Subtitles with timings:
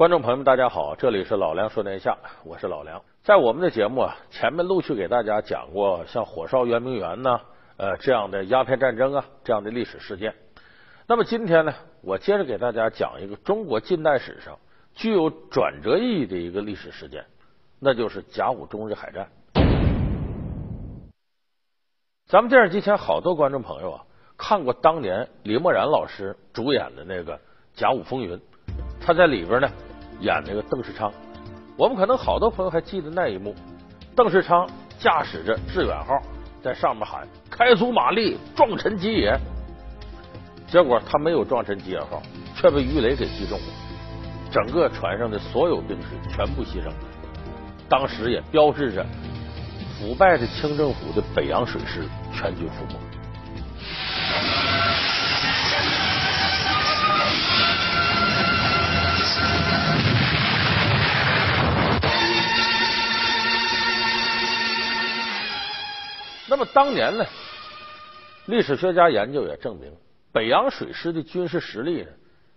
[0.00, 3.02] 观众朋友们，大家好，这里是老梁说天下，我是老梁。
[3.22, 7.38] 在我们的节目啊，前面陆续给大家讲过像火烧圆明园呐，
[7.76, 10.34] 呃这样的鸦片战争啊这样的历史事件。
[11.06, 14.58] 那么今天呢，我接着给大家讲一个中国近代史上
[14.94, 17.22] 具有转折意义的一个历史事件，
[17.78, 19.28] 那就是甲午中日海战。
[22.26, 24.02] 咱们电视机前好多观众朋友啊，
[24.38, 27.36] 看过当年李默然老师主演的那个
[27.74, 28.34] 《甲午风云》，
[28.98, 29.70] 他在里边呢
[30.20, 31.12] 演那个邓世昌。
[31.76, 33.54] 我们可能好多朋友还记得那一幕，
[34.14, 36.20] 邓世昌驾驶着致远号
[36.62, 39.38] 在上面喊“开足马力，撞沉吉野”，
[40.68, 42.22] 结果他没有撞沉吉野号，
[42.54, 43.64] 却被鱼雷给击中了，
[44.52, 46.92] 整个船上的所有兵士全部牺牲，
[47.88, 49.06] 当时也标志着
[49.98, 53.09] 腐败的清政府的北洋水师全军覆没。
[66.60, 67.24] 那么当年呢，
[68.44, 69.90] 历史学家研究也证明，
[70.30, 72.08] 北洋水师的军事实力呢，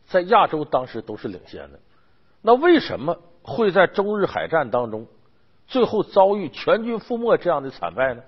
[0.03, 1.79] 在亚洲当时都是领先的。
[2.41, 5.07] 那为什么会在中日海战当中，
[5.67, 8.21] 最后遭遇全军覆没这样的惨败呢？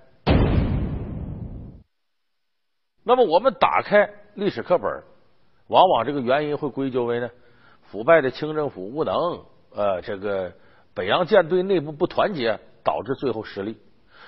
[3.04, 5.04] 那么我们打开历史课本，
[5.68, 7.30] 往往这个原因会归咎为呢，
[7.82, 9.44] 腐败的清政府无能，
[9.76, 10.54] 呃，这个
[10.94, 13.78] 北洋舰队内部不团结，导致最后失利。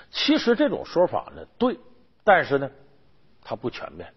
[0.10, 1.80] 其实这种说法呢对，
[2.24, 2.72] 但是呢
[3.42, 4.14] 它不全面。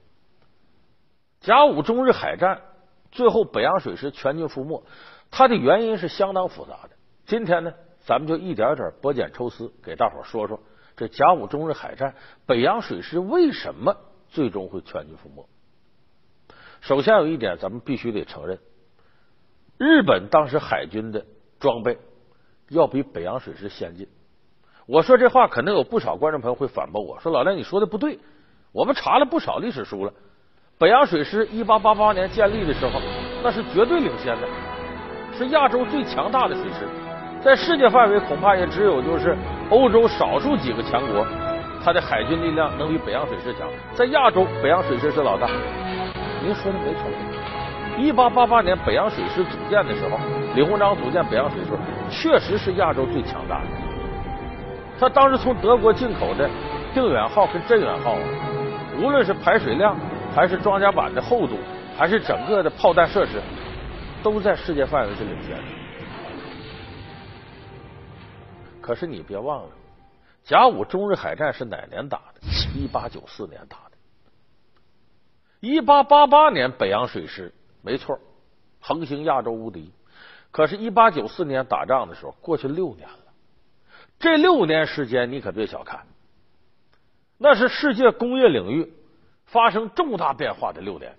[1.41, 2.63] 甲午中日海战
[3.11, 4.83] 最后北洋水师全军覆没，
[5.31, 6.91] 它的原因是相当复杂的。
[7.27, 10.61] 今天呢，咱们就一点点剥茧抽丝，给大伙说说
[10.97, 12.15] 这甲午中日海战
[12.47, 13.97] 北洋水师为什么
[14.29, 15.47] 最终会全军覆没。
[16.81, 18.59] 首先有一点，咱们必须得承认，
[19.79, 21.25] 日本当时海军的
[21.59, 21.99] 装备
[22.69, 24.09] 要比北洋水师先进。
[24.91, 28.19] 我说这话，可能有不少观众朋友会反驳我说：“老梁，你说的不对。
[28.73, 30.13] 我们查了不少历史书了，
[30.81, 33.01] 北洋水师一八八八年建立的时候，
[33.41, 34.49] 那是绝对领先的，
[35.39, 36.89] 是亚洲最强大的水师，
[37.41, 39.37] 在世界范围恐怕也只有就是
[39.71, 41.25] 欧洲少数几个强国，
[41.85, 43.69] 它的海军力量能比北洋水师强。
[43.95, 45.47] 在亚洲，北洋水师是老大。
[46.43, 47.03] 您说的没错。
[47.97, 50.19] 一八八八年北洋水师组建的时候，
[50.57, 51.71] 李鸿章组建北洋水师，
[52.11, 53.67] 确实是亚洲最强大的。”
[55.01, 56.49] 他当时从德国进口的
[56.93, 58.21] 定远号跟镇远号啊，
[58.99, 59.97] 无论是排水量，
[60.35, 61.57] 还是装甲板的厚度，
[61.97, 63.41] 还是整个的炮弹设施，
[64.23, 65.63] 都在世界范围是领先的。
[68.83, 69.71] 可是你别忘了，
[70.45, 72.43] 甲午中日海战是哪年打的？
[72.79, 73.93] 一八九四年打的。
[75.61, 77.51] 一八八八年北洋水师
[77.81, 78.19] 没错，
[78.81, 79.91] 横行亚洲无敌。
[80.51, 83.17] 可是，一八九四年打仗的时候，过去六年了。
[84.21, 86.01] 这六年时间，你可别小看，
[87.39, 88.93] 那是世界工业领域
[89.47, 91.17] 发生重大变化的六年。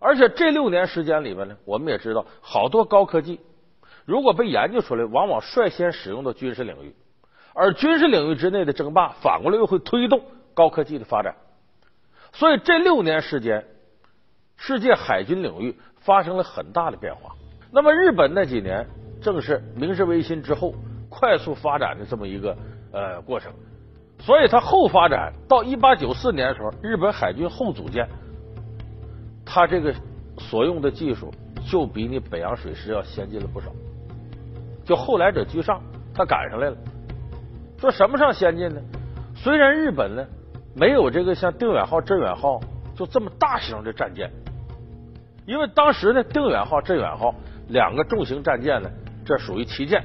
[0.00, 3.38] 而且这六年时间里面呢，我们也知道，好多高科技
[4.06, 6.94] 如果被研究出来，往往率先使用到军事领域，
[7.52, 10.24] 而军事领域之内的争霸，反过来又会推动
[10.54, 11.36] 高科技的发展。
[12.32, 13.66] 所以这六年时间，
[14.56, 17.36] 世界海军领域发生了很大的变化。
[17.70, 18.88] 那么日本那几年，
[19.20, 20.74] 正是明治维新之后。
[21.14, 22.56] 快速发展的这么一个
[22.92, 23.52] 呃过程，
[24.18, 28.08] 所以它后发展到一八九四年的时候，日本海军后组建，
[29.46, 29.94] 它这个
[30.38, 31.32] 所用的技术
[31.70, 33.70] 就比你北洋水师要先进了不少，
[34.84, 35.80] 就后来者居上，
[36.12, 36.76] 他赶上来了。
[37.78, 38.80] 说什么上先进呢？
[39.36, 40.26] 虽然日本呢
[40.74, 42.58] 没有这个像定远号、镇远号
[42.96, 44.28] 就这么大型的战舰，
[45.46, 47.32] 因为当时呢定远号、镇远号
[47.68, 48.90] 两个重型战舰呢，
[49.24, 50.02] 这属于旗舰。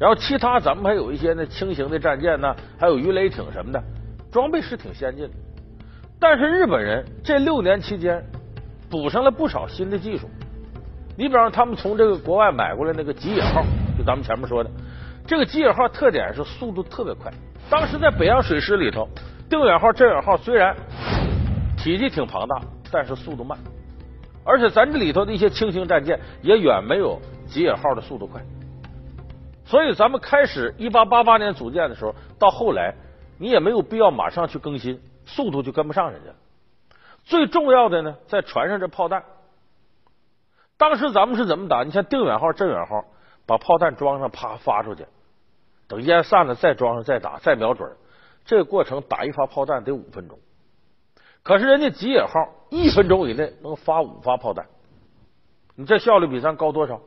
[0.00, 3.82] 然后其他咱们还有一些那轻型的战舰呢，还有鱼雷艇什么的，
[4.32, 5.32] 装备是挺先进的。
[6.18, 8.24] 但是日本人这六年期间
[8.88, 10.26] 补上了不少新的技术。
[11.18, 13.62] 你比方他们从这个国外买过来那个吉野号，
[13.98, 14.70] 就咱们前面说的
[15.26, 17.30] 这个吉野号，特点是速度特别快。
[17.68, 19.06] 当时在北洋水师里头，
[19.50, 20.74] 定远号、镇远号虽然
[21.76, 22.58] 体积挺庞大，
[22.90, 23.58] 但是速度慢。
[24.44, 28.40] 而且咱这里头的一些轻型战舰也远没有吉野号的速度快。
[29.70, 32.92] 所以，咱们开始一八八八年组建的时候，到后来
[33.38, 36.30] 你也没有必要马上去更新，速度就跟不上人家。
[37.22, 39.22] 最重要的呢，在船上这炮弹，
[40.76, 41.84] 当时咱们是怎么打？
[41.84, 43.04] 你像定远号、镇远号，
[43.46, 45.06] 把炮弹装上，啪发出去，
[45.86, 47.88] 等烟散了再装上，再打，再瞄准。
[48.44, 50.36] 这个过程打一发炮弹得五分钟，
[51.44, 52.32] 可是人家吉野号
[52.70, 54.66] 一分钟以内能发五发炮弹，
[55.76, 57.00] 你这效率比咱高多少？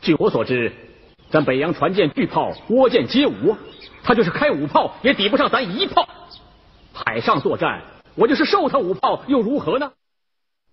[0.00, 0.72] 据我所知，
[1.30, 3.56] 咱北洋船舰巨炮倭舰皆无，
[4.02, 6.08] 他就是开五炮也抵不上咱一炮。
[6.92, 7.82] 海上作战，
[8.14, 9.92] 我就是受他五炮又如何呢？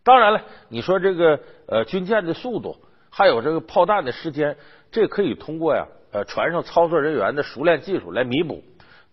[0.03, 2.77] 当然了，你说这个呃军舰的速度，
[3.09, 4.57] 还有这个炮弹的时间，
[4.91, 8.63] 这可以通过呀呃船上操作人员的熟练技术来弥补。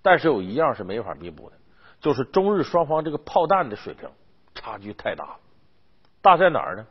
[0.03, 1.57] 但是有一样是没法弥补的，
[2.01, 4.09] 就是中日双方这个炮弹的水平
[4.55, 5.37] 差距太大了。
[6.23, 6.87] 大在哪儿呢？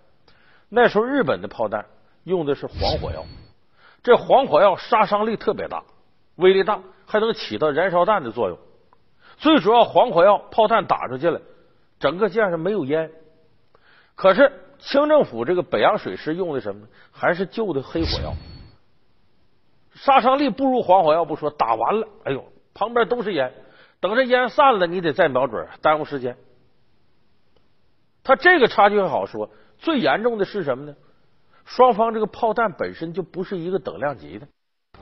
[0.69, 1.85] 那时候日本的炮弹
[2.23, 3.25] 用的是黄火药，
[4.01, 5.83] 这黄火药杀伤力特别大，
[6.35, 8.57] 威力大，还能起到燃烧弹的作用。
[9.37, 11.41] 最主要，黄火药炮弹打出去了，
[11.99, 13.11] 整个舰上没有烟。
[14.15, 16.87] 可是清政府这个北洋水师用的什么？
[17.11, 18.33] 还是旧的黑火药，
[19.93, 23.53] 杀伤力不如黄火药不说，打完了，哎呦，旁边都是烟，
[23.99, 26.37] 等这烟散了，你得再瞄准，耽误时间。
[28.23, 30.95] 他这个差距还好说，最严重的是什么呢？
[31.69, 34.47] 双方这个炮弹本身就不是一个等量级的。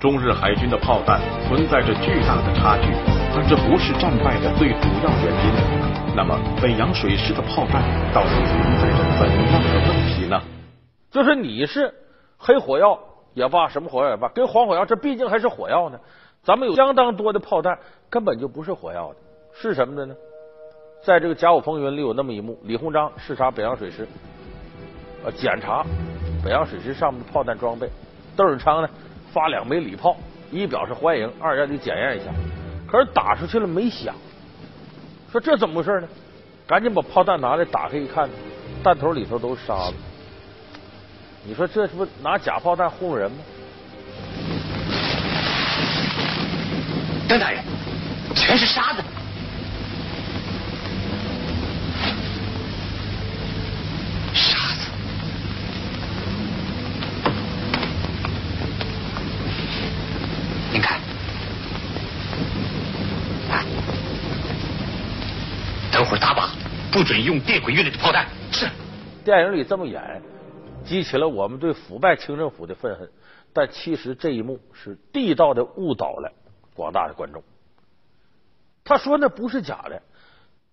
[0.02, 2.92] 中日海军的炮弹存在着巨大的差距，
[3.34, 6.14] 但这不是战败的最主要原因。
[6.14, 7.82] 那么，北洋水师的炮弹
[8.14, 10.42] 到底存在着怎样的问题呢？
[11.10, 11.94] 就是你是
[12.38, 13.00] 黑火药
[13.34, 15.98] 也罢，什么火药也罢，跟黄火药这毕竟还是火药呢。
[16.44, 17.80] 咱们有相当多的炮弹
[18.10, 19.16] 根本就不是火药的，
[19.54, 20.14] 是什么的呢？
[21.02, 24.06] 在这个《甲午风云》里有那么一幕，李鸿章视察北洋水师，
[25.24, 25.86] 呃，检查
[26.44, 27.90] 北洋水师上面的炮弹装备，
[28.36, 28.90] 邓世昌呢？
[29.34, 30.16] 发两枚礼炮，
[30.52, 32.32] 一表示欢迎，二让你检验一下。
[32.90, 34.16] 可是打出去了没响，
[35.32, 36.08] 说这怎么回事呢？
[36.66, 38.30] 赶紧把炮弹拿来打开一看，
[38.84, 39.94] 弹头里头都是沙子。
[41.46, 43.38] 你说这是不拿假炮弹糊弄人吗？
[47.28, 47.62] 邓大人，
[48.34, 49.04] 全是沙子。
[66.98, 68.26] 不准用电毁运来的炮弹。
[68.52, 68.68] 是，
[69.24, 70.20] 电影里这么演，
[70.84, 73.08] 激起了我们对腐败清政府的愤恨。
[73.54, 76.34] 但其实这一幕是地道的误导了
[76.74, 77.44] 广大的观众。
[78.84, 80.02] 他说那不是假的，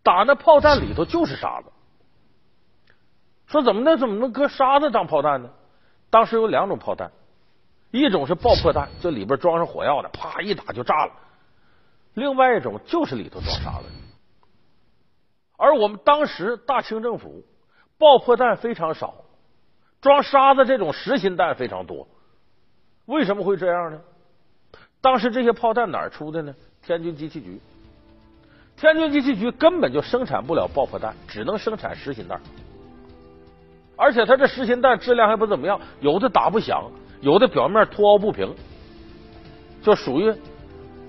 [0.02, 1.70] 打那炮弹里头就是沙子。
[3.46, 5.50] 说怎么那怎么能搁沙子当炮弹呢？
[6.08, 7.12] 当时有两种炮弹，
[7.90, 11.12] 一种是爆破弹，就里边装上火药的，啪一打就炸了；
[12.14, 13.84] 另外一种就是里头装沙子。
[15.56, 17.44] 而我们当时大清政府
[17.98, 19.14] 爆破弹非常少，
[20.00, 22.06] 装沙子这种实心弹非常多。
[23.06, 24.00] 为什么会这样呢？
[25.00, 26.54] 当时这些炮弹哪出的呢？
[26.82, 27.60] 天军机器局，
[28.76, 32.40] 天军机器局根本就生产不了爆破弹，只能生产实心弹。
[33.96, 36.90] 而且它这实心弹质量还不怎么样，有的打不响，
[37.20, 38.54] 有的表面凸凹不平，
[39.82, 40.34] 就属于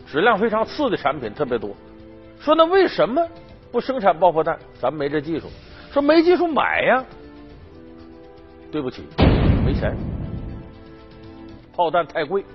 [0.06, 1.72] 质量非常次的产品特别多。
[2.40, 3.28] 说那为什么？
[3.76, 5.48] 不生产爆破弹，咱们没这技术。
[5.92, 7.04] 说没技术买呀？
[8.72, 9.04] 对不起，
[9.66, 9.94] 没钱，
[11.76, 12.46] 炮弹太贵。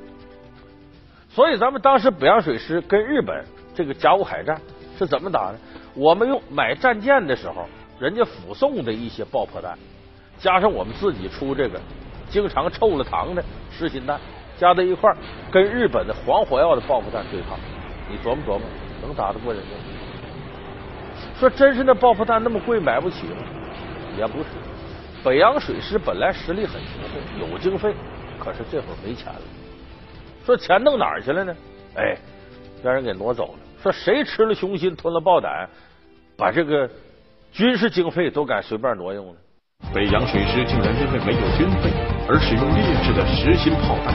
[1.28, 3.44] 所以咱们当时北洋水师跟日本
[3.74, 4.58] 这个甲午海战
[4.98, 5.58] 是怎么打的？
[5.92, 7.66] 我们用买战舰的时候，
[7.98, 9.78] 人家附送的一些爆破弹，
[10.38, 11.78] 加上我们自己出这个
[12.30, 14.18] 经常臭了膛的实心弹，
[14.56, 15.16] 加在一块儿，
[15.52, 17.58] 跟日本的黄火药的爆破弹对抗，
[18.08, 18.62] 你琢磨琢磨，
[19.02, 19.68] 能打得过人家？
[21.40, 23.36] 说真是那爆破弹那么贵买不起吗？
[24.18, 24.48] 也不是，
[25.24, 27.94] 北洋水师本来实力很雄厚，有经费，
[28.38, 29.40] 可是这会儿没钱了。
[30.44, 31.56] 说钱弄哪儿去了呢？
[31.96, 32.14] 哎，
[32.84, 33.58] 让人给挪走了。
[33.82, 35.66] 说谁吃了雄心，吞了豹胆，
[36.36, 36.86] 把这个
[37.50, 39.34] 军事经费都敢随便挪用了？
[39.94, 41.88] 北洋水师竟然因为没有军费
[42.28, 44.14] 而使用劣质的实心炮弹，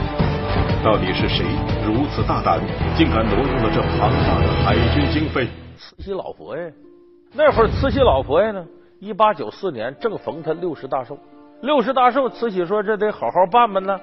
[0.84, 1.44] 到底是谁
[1.84, 2.62] 如此大胆，
[2.96, 5.48] 竟敢挪用了这庞大的海军经费？
[5.76, 6.72] 慈禧老佛爷。
[7.38, 8.66] 那会儿慈禧老佛爷呢，
[9.00, 11.18] 一八九四年正逢他六十大寿，
[11.62, 14.00] 六十大寿，慈禧说这得好好办办呢，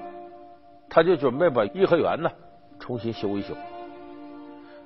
[0.87, 2.29] 他就准备把颐和园呢
[2.79, 3.55] 重新修一修，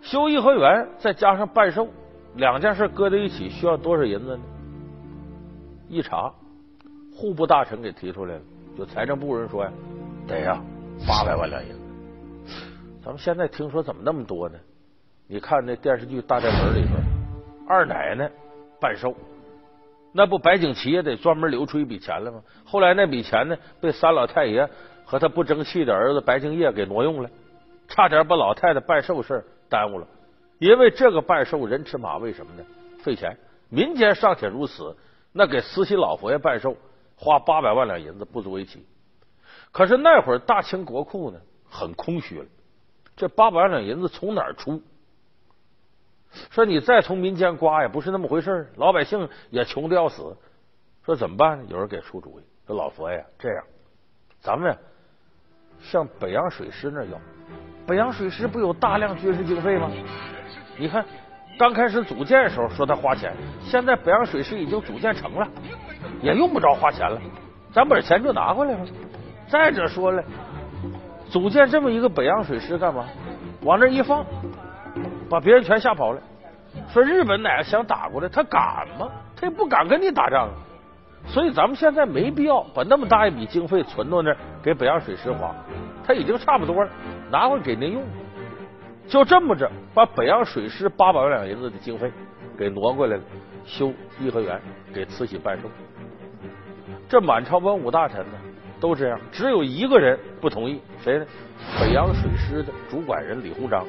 [0.02, 1.90] 修颐和园再加上办寿，
[2.36, 4.44] 两件事搁在一起需要多少银子呢？
[5.90, 6.32] 一查，
[7.14, 8.42] 户部大臣给提出来了，
[8.78, 9.72] 就财政部人说呀，
[10.26, 10.58] 得呀
[11.06, 11.80] 八百万两银子。
[13.04, 14.58] 咱们现在听说怎么那么多呢？
[15.28, 17.17] 你看那电视剧《大宅门》里边。
[17.68, 18.32] 二奶奶
[18.80, 19.14] 办寿，
[20.14, 22.42] 那不白景琦也得专门留出一笔钱来吗？
[22.64, 24.68] 后来那笔钱呢，被三老太爷
[25.04, 27.30] 和他不争气的儿子白敬业给挪用了，
[27.90, 30.08] 差点把老太太办寿事耽误了。
[30.60, 32.64] 因为这个办寿人吃马，为什么呢？
[33.04, 33.38] 费钱，
[33.70, 34.96] 民间尚且如此，
[35.34, 36.76] 那给慈禧老佛爷办寿
[37.16, 38.86] 花八百万两银子不足为奇。
[39.74, 42.46] 可是那会儿大清国库呢很空虚了，
[43.16, 44.82] 这八百万两银子从哪儿出？
[46.50, 50.36] 说你再从民间刮也不是那么回事老百姓也穷的要死。
[51.06, 51.66] 说怎么办呢？
[51.70, 53.64] 有人给出主意，说老佛爷这样，
[54.42, 54.78] 咱们
[55.80, 57.18] 向北洋水师那要。
[57.86, 59.90] 北洋水师不有大量军事经费吗？
[60.78, 61.06] 你看
[61.58, 65.48] 刚开始组建的时候说他花钱，现在北洋水师已经组建成了，
[66.22, 67.22] 也用不着花钱了，
[67.72, 68.86] 咱把钱就拿回来了。
[69.48, 70.22] 再者说了，
[71.30, 73.06] 组建这么一个北洋水师干嘛？
[73.62, 74.26] 往那一放，
[75.30, 76.22] 把别人全吓跑了。
[76.90, 79.10] 说日本哪个想打过来，他敢吗？
[79.36, 80.54] 他也不敢跟你打仗啊。
[81.26, 85.54] 所以咱们现在没必要把那么大一笔经费存到那儿给北洋水师花，
[86.06, 86.90] 他已经差不多了，
[87.30, 88.04] 拿回给您用。
[89.08, 92.12] 就这么着，把北洋水师八百万两银子的经费
[92.58, 93.24] 给挪过来了，
[93.66, 94.62] 修颐和园，
[94.94, 95.70] 给慈禧办寿。
[97.10, 98.34] 这满朝文武大臣呢
[98.80, 101.26] 都这样，只有一个人不同意，谁呢？
[101.80, 103.86] 北洋水师的主管人李鸿章。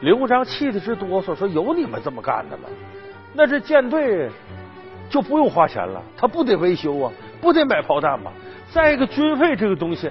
[0.00, 2.68] 李鸿章气的直哆嗦，说：“有你们这么干的吗？
[3.34, 4.30] 那这舰队。”
[5.10, 8.30] 就不用花钱了，他不得维修啊，不得买炮弹吗？
[8.70, 10.10] 再一个，军费这个东西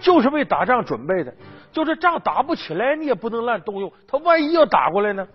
[0.00, 1.34] 就是为打仗准备的，
[1.72, 3.92] 就这仗打不起来，你也不能乱动用。
[4.08, 5.28] 他万一要打过来呢？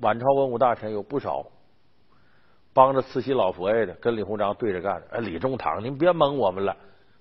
[0.00, 1.44] 满朝文武大臣有不少
[2.72, 5.06] 帮着慈禧老佛爷的，跟李鸿章对着干的。
[5.10, 6.74] 哎，李中堂，您别蒙我们了，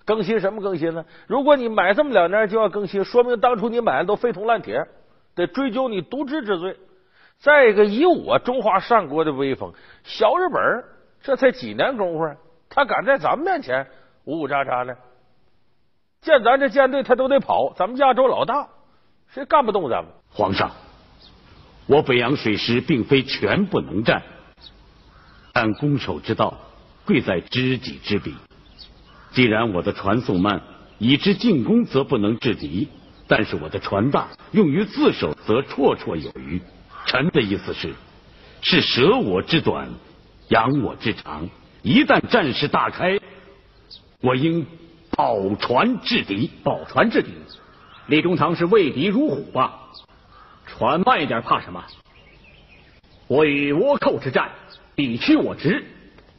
[0.10, 1.06] 更新什么更新呢？
[1.28, 4.84] 如果你买这么两年就要更新，说明当初你买的都废铜烂铁，
[5.36, 6.76] 得追究你渎职之罪。
[7.38, 9.72] 再一个，以我中华上国的威风，
[10.04, 10.84] 小日本
[11.22, 12.28] 这才几年功夫，
[12.72, 13.86] 他敢在咱们面前
[14.26, 14.96] 呜呜喳喳呢？
[16.22, 17.72] 见咱这舰队，他都得跑。
[17.78, 18.68] 咱们亚洲老大，
[19.28, 20.12] 谁干不动咱们？
[20.32, 20.72] 皇上，
[21.86, 24.24] 我北洋水师并非全不能战，
[25.54, 26.56] 但攻守之道
[27.06, 28.34] 贵在知己知彼。
[29.32, 30.62] 既然我的船速慢，
[30.98, 32.88] 以之进攻则不能制敌；
[33.28, 36.62] 但是我的船大，用于自守则绰绰有余。
[37.06, 37.94] 臣的意思是，
[38.62, 39.90] 是舍我之短，
[40.50, 41.50] 扬我之长。
[41.82, 43.20] 一旦战事大开，
[44.22, 44.66] 我应
[45.12, 46.50] 保船制敌。
[46.64, 47.30] 保船制敌，
[48.08, 49.80] 李中堂是畏敌如虎吧？
[50.66, 51.84] 船慢一点怕什么？
[53.28, 54.50] 我与倭寇之战，
[54.96, 55.86] 彼屈我直，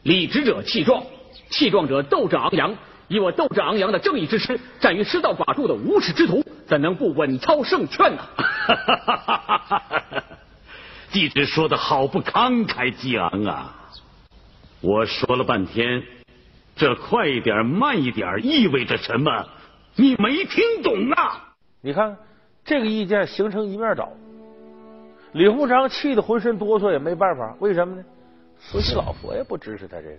[0.02, 1.02] 理直者气壮，
[1.50, 2.74] 气壮者斗志昂扬。
[3.08, 8.22] 以我斗志昂扬的正义之师，战于失道寡助的无耻之徒，怎能不稳操胜券呢？
[11.10, 13.74] 弟子说的好不慷慨激昂啊！
[14.80, 16.04] 我说了半天，
[16.76, 19.44] 这快一点、慢一点意味着什么？
[19.96, 21.52] 你没听懂啊？
[21.80, 22.16] 你看
[22.64, 24.08] 这个意见形成一面倒，
[25.32, 27.56] 李鸿章气得浑身哆嗦，也没办法。
[27.58, 28.04] 为什么呢？
[28.60, 30.16] 慈禧老佛爷不支持他这个，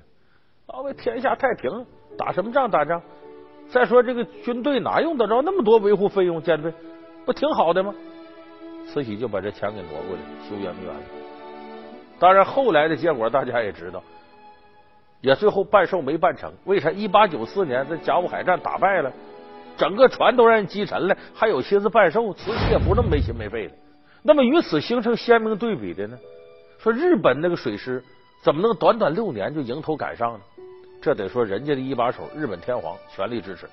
[0.73, 1.85] 老为天下太平，
[2.17, 2.69] 打什么仗？
[2.69, 3.01] 打仗。
[3.69, 6.41] 再说这个军队哪用得着那么多维护费用？
[6.41, 6.73] 舰队
[7.25, 7.93] 不挺好的吗？
[8.87, 11.01] 慈禧就把这钱给挪过来修圆明园了。
[12.19, 14.01] 当然，后来的结果大家也知道，
[15.19, 16.51] 也最后办寿没办成。
[16.65, 16.89] 为啥？
[16.89, 19.11] 一八九四年这甲午海战打败了，
[19.75, 22.33] 整个船都让人击沉了，还有心思办寿？
[22.33, 23.73] 慈禧也不那么没心没肺的。
[24.23, 26.17] 那么与此形成鲜明对比的呢？
[26.79, 28.03] 说日本那个水师
[28.43, 30.39] 怎么能短短六年就迎头赶上呢？
[31.01, 33.67] 这得说人家的一把手日本天皇全力支持。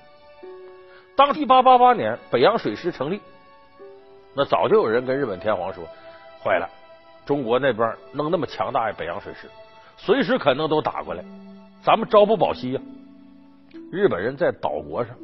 [1.15, 3.21] 当一八八八年北洋水师成立。
[4.35, 5.83] 那早就有人跟日本天皇说
[6.41, 6.69] ：“坏了，
[7.25, 9.49] 中国那边弄那么强大的北洋水师，
[9.97, 11.23] 随时可能都打过来，
[11.83, 12.81] 咱们朝不保夕呀！”
[13.91, 15.15] 日本人在岛国上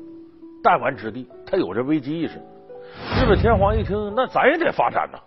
[0.63, 2.33] 弹丸之地，他有这危机意识。
[3.21, 5.19] 日本天皇一听，那咱也得发展呐，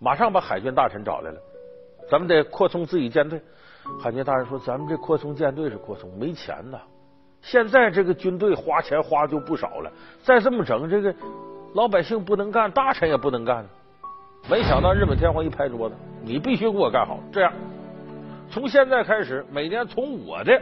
[0.00, 1.40] 马上把海军大臣找来了，
[2.10, 3.40] 咱们得扩充自己舰队。
[4.02, 6.78] 海军大人说：“咱们这扩充舰队是扩充，没钱呐！
[7.42, 9.90] 现在这个军队花钱花就不少了，
[10.22, 11.14] 再这么整这个。”
[11.74, 13.64] 老百姓不能干，大臣也不能干。
[14.48, 17.20] 没想到日本天皇一拍桌子：“你必须给我干好！
[17.32, 17.52] 这样，
[18.50, 20.60] 从现在开始，每年从我的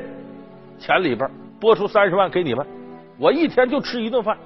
[0.79, 2.67] 钱里边拨出三十万给你们，
[3.19, 4.37] 我一天就吃一顿饭，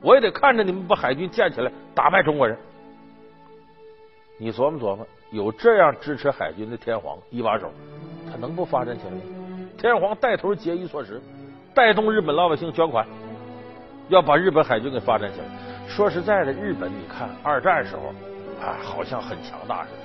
[0.00, 2.56] 我也得看着你们把海军建起来，打败中国人。”
[4.40, 7.70] 你琢磨琢磨，有这样支持海军的天皇一把手，
[8.30, 9.12] 他能不发展起来？
[9.76, 11.20] 天皇带头节衣缩食，
[11.74, 13.06] 带动日本老百姓捐款。
[14.08, 15.46] 要把日本海军给发展起来。
[15.86, 18.06] 说实在的，日本你看二战时候
[18.58, 19.98] 啊，好像很强大似的。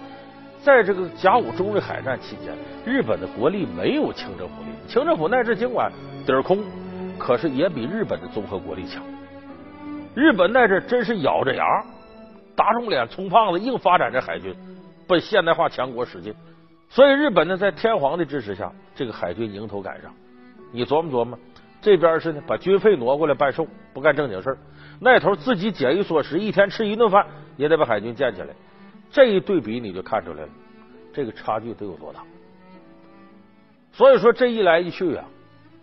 [0.62, 2.54] 在这个甲午中日海战期间，
[2.86, 4.70] 日本的国力没有清政府力。
[4.90, 5.90] 清政府那阵尽管
[6.26, 6.60] 底儿空，
[7.18, 9.02] 可是也比日本的综合国力强。
[10.14, 11.64] 日本那阵真是咬着牙，
[12.56, 14.54] 打肿脸充胖子，硬发展这海军，
[15.08, 16.34] 奔现代化强国使劲。
[16.90, 20.14] 所以日本呢，在天皇的支持下，这个海军迎头赶上。
[20.72, 21.38] 你琢磨琢磨。
[21.82, 24.58] 这边是呢把军费挪过来办寿，不干正经事
[25.02, 28.56] 那头自己节衣缩食，一天吃一顿饭也得把海军建起来。
[29.12, 30.50] 这一对比你就看出来了，
[31.12, 32.24] 这个差距得有多大。
[33.92, 35.26] 所以说这一来一去啊，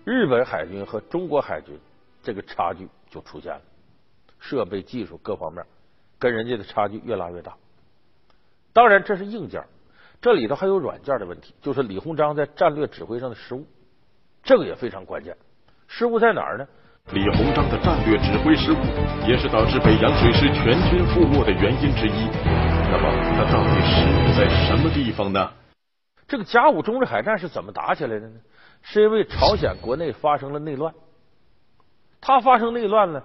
[0.04, 1.78] 日本海军和中国海军
[2.22, 3.60] 这个差距就出现了，
[4.38, 5.62] 设备、技术各方面
[6.18, 7.54] 跟人家的差距越拉越大。
[8.72, 9.62] 当然这是硬件，
[10.20, 13.66] 这里头还有软件的问题，就是李鸿章在战略指挥上的失误，
[14.42, 15.36] 这个也非常关键。
[15.88, 16.66] 失误在哪儿呢？
[17.12, 18.76] 李鸿章的战略指挥失误，
[19.26, 22.28] 也是导致北洋水师全军覆没的原因之一。
[22.92, 25.50] 那么，他到底失误在什么地方呢？
[26.28, 28.40] 这个甲午中日海战是怎么打起来的呢？
[28.82, 30.94] 是因为朝鲜国内发生了内乱，
[32.20, 33.22] 他发生内乱呢，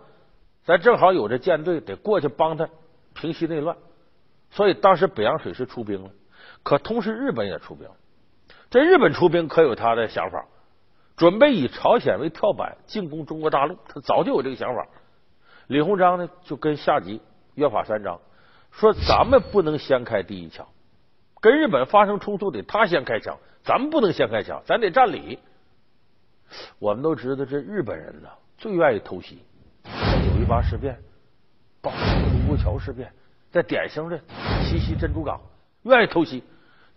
[0.66, 2.68] 咱正好有这舰队得过去帮他
[3.14, 3.78] 平息内乱，
[4.56, 6.10] 所以当时北洋水师出兵了。
[6.64, 7.88] 可同时日本也出兵，
[8.70, 10.46] 这日本出兵可有他的想法。
[11.18, 14.88] 准备以朝鲜为跳板进攻中国大陆，他早就有这个想法。
[15.68, 17.22] 李鸿章呢就跟下级
[17.54, 18.20] 约法三章，
[18.72, 20.68] 说咱们不能先开第一枪，
[21.42, 25.40] 跟日本发生冲突得他先开枪，咱们不能先开枪，咱得占理。
[26.80, 29.44] 我们都知道这日本人呢最愿意偷袭，
[29.84, 30.98] 九一八事变、
[31.82, 33.12] 包括卢沟桥事变，
[33.56, 34.20] 在典型的
[34.66, 35.40] 袭击珍珠港
[35.84, 36.44] 愿意偷袭。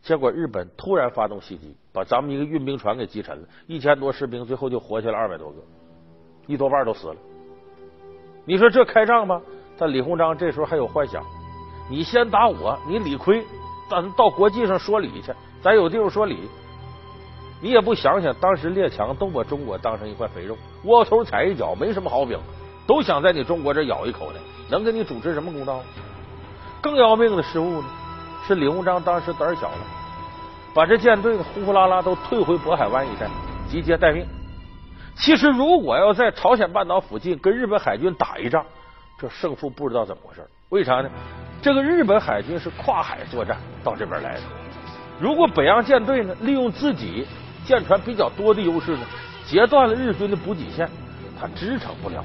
[0.03, 5.59] 结果日本突然发动袭击，把咱们一个运兵船给击沉了，一千多士兵最后就活下来二百多个，
[6.49, 7.17] 一多半都死了。
[8.45, 9.41] 你说这开仗吗？
[9.79, 11.25] 但李鸿章这时候还有幻想，
[11.89, 13.45] 你先打我，你理亏，
[13.89, 16.39] 咱到国际上说理去，咱有地方说理。
[17.63, 22.37] 你也不想想，当时列强都把中国当成一块肥肉，窝头踩一脚，没什么好饼，
[22.85, 25.81] 都想在你中国这咬一口的，能给你主持什么公道？
[26.81, 27.89] 更要命的失误呢？
[28.47, 29.79] 是李鸿章当时胆小了，
[30.73, 33.29] 把这舰队呼呼啦啦都退回渤海湾一带，
[33.69, 34.27] 集结待命。
[35.15, 38.65] 其实如果要在朝鲜半岛附近跟日本海军打一仗，
[39.19, 40.47] 这胜负不知道怎么回事。
[40.71, 41.11] 为啥呢？
[41.61, 44.41] 这个日本海军是跨海作战到这边来的。
[45.21, 47.27] 如果北洋舰队呢，利用自己
[47.65, 49.01] 舰船比较多的优势呢，
[49.45, 50.89] 截断了日军的补给线，
[51.39, 52.25] 他支撑不了。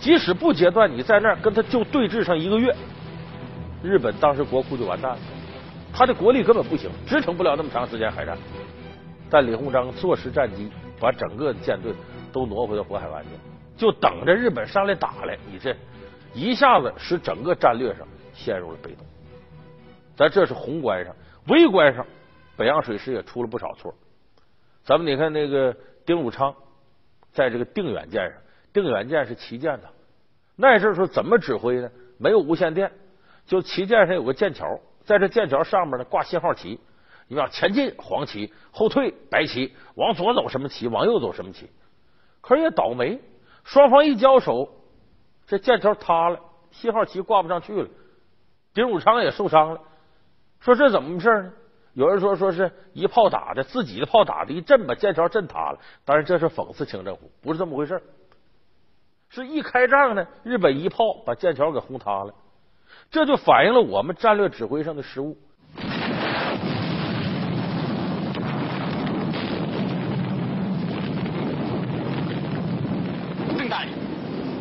[0.00, 2.74] 即使不截断，你在那儿跟他就对峙上一个月，
[3.84, 5.18] 日本当时国库就完蛋了。
[5.92, 8.38] 他的国力根本不行，支撑不了那么长时间海战。
[9.28, 11.92] 但李鸿章坐实战机，把整个舰队
[12.32, 13.28] 都挪回到渤海湾去，
[13.76, 15.38] 就等着日本上来打来。
[15.52, 15.76] 你这
[16.32, 19.04] 一下子使整个战略上陷入了被动。
[20.16, 21.14] 咱这是宏观上，
[21.48, 22.06] 微观上，
[22.56, 23.94] 北洋水师也出了不少错。
[24.82, 26.54] 咱们你看那个丁汝昌
[27.32, 28.40] 在这个定远舰上，
[28.72, 29.90] 定远舰是旗舰的，
[30.56, 31.90] 那时候怎么指挥呢？
[32.16, 32.90] 没有无线电，
[33.46, 34.80] 就旗舰上有个舰桥。
[35.04, 36.80] 在这剑桥上面呢挂信号旗，
[37.28, 41.68] 你往前进黄旗，后退白旗，往左走什么旗，往右走什么旗。
[42.40, 43.20] 可是也倒霉，
[43.64, 44.68] 双方一交手，
[45.46, 47.88] 这剑桥塌了，信号旗挂不上去了。
[48.72, 49.80] 丁汝昌也受伤了，
[50.60, 51.52] 说这怎么回事呢？
[51.92, 55.78] 有人说说是一炮打的，自己的炮打的一震把剑桥震塌了。
[56.04, 58.02] 当然这是讽刺清政府，不是这么回事。
[59.28, 62.34] 是一开仗呢，日本一炮把剑桥给轰塌了。
[63.10, 65.38] 这就反映了我们战略指挥上的失误。
[73.56, 73.88] 邓大人，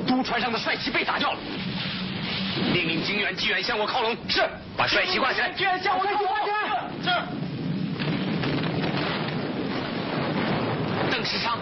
[0.08, 1.40] 督船上的帅旗被打掉了，
[2.72, 4.16] 命令警远、机远向我靠拢。
[4.30, 4.42] 是，
[4.78, 5.50] 把帅旗挂起来。
[5.52, 6.22] 机远向我靠拢。
[7.02, 7.10] 是。
[11.12, 11.58] 邓世昌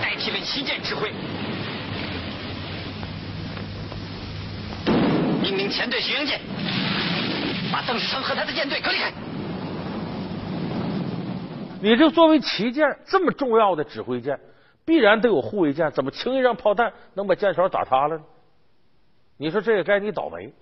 [0.00, 1.12] 代替了旗舰指挥。
[5.46, 6.40] 命令前队巡洋舰
[7.72, 9.12] 把邓世昌和他的舰队隔离开。
[11.80, 14.40] 你这作为旗舰这么重要的指挥舰，
[14.84, 18.24] 必然得有护卫舰，怎么轻易让炮弹能把舰桥打塌了呢？
[19.36, 20.52] 你说这也该你倒霉。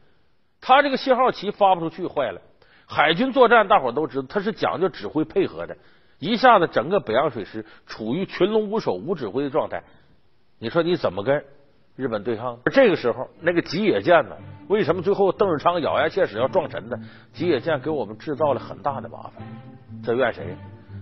[0.61, 2.42] 他这个信号旗发不出去，坏了。
[2.85, 5.75] 海军作战，大伙都知道，他是讲究指挥配合的。
[6.18, 9.83] 一下子整个北洋水师处于群龙无首、无指挥的状态，
[10.59, 11.42] 你说你怎么跟？
[11.96, 14.35] 日本对抗，而这个时候那个吉野舰呢？
[14.68, 16.96] 为什么最后邓世昌咬牙切齿要撞沉呢？
[17.33, 19.46] 吉野舰给我们制造了很大的麻烦，
[20.02, 20.57] 这怨谁？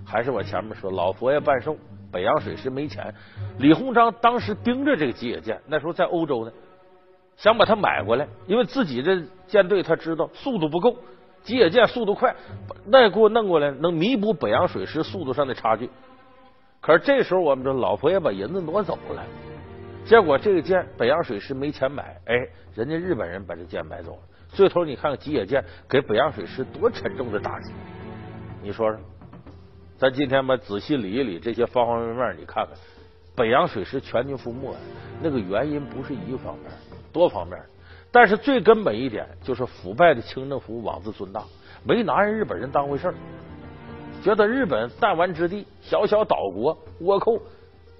[0.05, 1.77] 还是我前面说老佛爷办寿，
[2.11, 3.15] 北洋水师没钱。
[3.59, 6.53] 李鸿章当时盯着这个吉野舰，那时候在欧洲呢，
[7.37, 10.95] 想把它买过来，因为自己的舰队他知道速度不够，
[11.43, 12.35] 吉野舰速度快，
[12.85, 15.89] 那给我弄过来能弥补北洋水师速度上的差距。
[16.83, 19.25] 可是这时候我们说老佛爷把银子挪走了。
[20.05, 22.35] 结果这个舰北洋水师没钱买，哎，
[22.75, 24.19] 人家日本人把这舰买走了。
[24.49, 27.73] 最头你看看吉野舰给北洋水师多沉重的打击，
[28.63, 28.99] 你说说，
[29.97, 32.75] 咱今天吧仔细理一理这些方方面面，你看看，
[33.35, 34.75] 北洋水师全军覆没，
[35.23, 36.71] 那个原因不是一个方面，
[37.13, 37.59] 多方面。
[38.11, 41.43] 但是最根本一点就是腐败的清政府妄自尊大，
[41.83, 43.15] 没拿人日本人当回事儿，
[44.23, 47.41] 觉得日本弹丸之地，小小岛国倭寇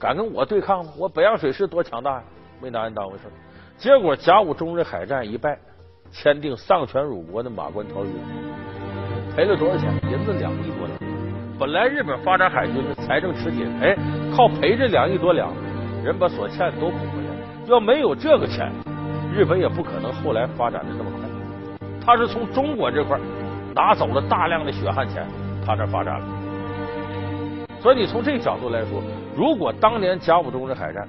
[0.03, 0.91] 敢跟我对抗吗？
[0.99, 2.23] 我北洋水师多强大呀，
[2.61, 3.23] 没拿人当回事。
[3.79, 5.57] 结果甲午中日海战一败，
[6.11, 8.11] 签订丧权辱国的马关条约，
[9.37, 9.95] 赔了多少钱？
[10.11, 10.99] 银子两亿多两。
[11.57, 13.97] 本来日本发展海军的财政吃紧，哎，
[14.37, 15.53] 靠赔这两亿多两，
[16.03, 17.69] 人把所欠都补回来。
[17.69, 18.73] 要没有这个钱。
[19.33, 23.17] 日本也不可能后来发展的这么快，他是从中国这块
[23.73, 25.25] 拿走了大量的血汗钱，
[25.65, 26.27] 他这发展了。
[27.81, 29.01] 所以你从这个角度来说，
[29.35, 31.09] 如果当年甲午中日海战，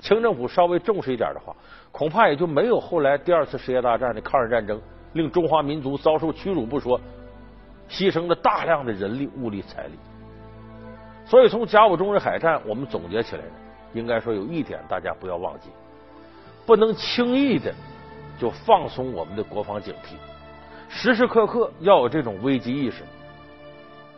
[0.00, 1.54] 清政府稍微重视一点的话，
[1.90, 4.80] 恐怕也就没有后来第二次世界大战的抗日战争，
[5.14, 7.00] 令中华民族遭受屈辱不说，
[7.88, 9.94] 牺牲了大量的人力、物力、财力。
[11.26, 13.50] 所以从甲午中日海战，我们总结起来呢，
[13.92, 15.70] 应该说有一点大家不要忘记。
[16.66, 17.74] 不能轻易的
[18.38, 20.14] 就放松我们的国防警惕，
[20.88, 23.02] 时时刻刻要有这种危机意识，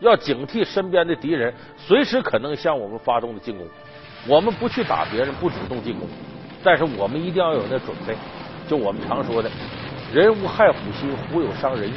[0.00, 3.66] 要警惕身边的敌人随时可能向我们发动的进攻。
[4.28, 6.08] 我们不去打别人，不主动进攻，
[6.64, 8.14] 但是我们一定要有那准备。
[8.68, 9.48] 就我们常说的
[10.12, 11.92] “人无害虎心，虎有伤人意”，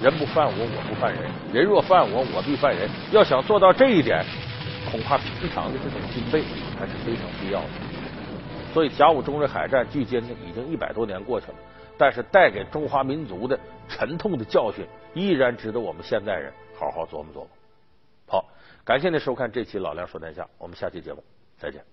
[0.00, 2.88] 人不犯我，我不犯人；人若犯我，我必犯人。
[3.10, 4.24] 要想做到这一点，
[4.88, 6.44] 恐怕平常的这种军备
[6.78, 7.66] 还是非常必要的。
[8.72, 11.54] 所以，甲午中日海战距今呢已经一百多年过去了，
[11.98, 16.52] 但是带给中华民族的沉痛的教训，依然值得我们现代人
[16.82, 17.48] 好好琢磨琢磨。
[18.26, 18.44] 好，
[18.84, 21.22] 感谢您收看这期《老梁说天下》，我们下期节目
[21.56, 21.84] 再见。